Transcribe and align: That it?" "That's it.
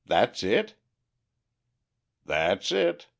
That 0.07 0.43
it?" 0.43 0.73
"That's 2.25 2.71
it. 2.71 3.05